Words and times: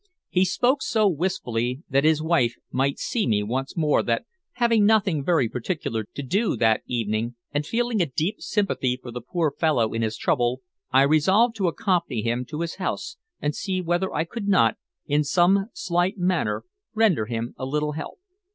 He 0.29 0.45
spoke 0.45 0.81
so 0.81 1.07
wistfully 1.07 1.83
that 1.87 2.03
his 2.05 2.23
wife 2.23 2.55
might 2.71 2.97
see 2.97 3.27
me 3.27 3.43
once 3.43 3.77
more 3.77 4.01
that, 4.01 4.25
having 4.53 4.83
nothing 4.83 5.23
very 5.23 5.47
particular 5.47 6.05
to 6.15 6.23
do 6.23 6.57
that 6.57 6.81
evening, 6.87 7.35
and 7.51 7.67
feeling 7.67 8.01
a 8.01 8.07
deep 8.07 8.41
sympathy 8.41 8.97
for 8.99 9.11
the 9.11 9.21
poor 9.21 9.51
fellow 9.51 9.93
in 9.93 10.01
his 10.01 10.17
trouble, 10.17 10.61
I 10.91 11.03
resolved 11.03 11.55
to 11.57 11.67
accompany 11.67 12.23
him 12.23 12.45
to 12.45 12.61
his 12.61 12.77
house 12.77 13.17
and 13.39 13.53
see 13.53 13.79
whether 13.79 14.11
I 14.11 14.23
could 14.23 14.47
not, 14.47 14.75
in 15.05 15.23
some 15.23 15.67
slight 15.71 16.17
manner, 16.17 16.63
render 16.95 17.27
him 17.27 17.53
a 17.59 17.65
little 17.67 17.91
help. 17.91 18.17